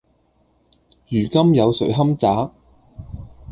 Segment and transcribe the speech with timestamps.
[1.09, 2.27] 如今有誰堪摘﹖